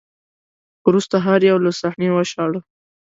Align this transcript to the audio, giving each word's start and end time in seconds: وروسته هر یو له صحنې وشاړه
وروسته 0.87 1.15
هر 1.25 1.39
یو 1.49 1.57
له 1.65 1.71
صحنې 1.81 2.09
وشاړه 2.11 2.59